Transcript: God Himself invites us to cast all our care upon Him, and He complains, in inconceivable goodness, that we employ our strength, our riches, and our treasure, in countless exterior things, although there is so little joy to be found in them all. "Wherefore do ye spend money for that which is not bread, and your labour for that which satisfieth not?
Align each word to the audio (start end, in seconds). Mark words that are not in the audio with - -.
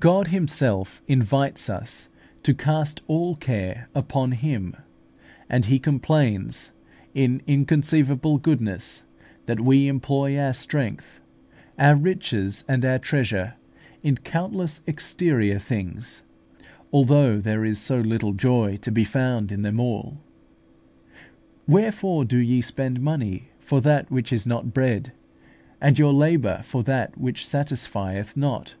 God 0.00 0.26
Himself 0.26 1.02
invites 1.06 1.70
us 1.70 2.08
to 2.42 2.52
cast 2.52 3.00
all 3.06 3.34
our 3.34 3.36
care 3.36 3.88
upon 3.94 4.32
Him, 4.32 4.74
and 5.48 5.66
He 5.66 5.78
complains, 5.78 6.72
in 7.14 7.42
inconceivable 7.46 8.38
goodness, 8.38 9.04
that 9.46 9.60
we 9.60 9.86
employ 9.86 10.36
our 10.36 10.52
strength, 10.52 11.20
our 11.78 11.94
riches, 11.94 12.64
and 12.66 12.84
our 12.84 12.98
treasure, 12.98 13.54
in 14.02 14.16
countless 14.16 14.80
exterior 14.88 15.60
things, 15.60 16.22
although 16.92 17.40
there 17.40 17.64
is 17.64 17.78
so 17.78 18.00
little 18.00 18.32
joy 18.32 18.76
to 18.78 18.90
be 18.90 19.04
found 19.04 19.52
in 19.52 19.62
them 19.62 19.78
all. 19.78 20.20
"Wherefore 21.68 22.24
do 22.24 22.38
ye 22.38 22.62
spend 22.62 23.00
money 23.00 23.50
for 23.60 23.80
that 23.80 24.10
which 24.10 24.32
is 24.32 24.44
not 24.44 24.74
bread, 24.74 25.12
and 25.80 26.00
your 26.00 26.12
labour 26.12 26.62
for 26.64 26.82
that 26.82 27.16
which 27.16 27.46
satisfieth 27.46 28.36
not? 28.36 28.74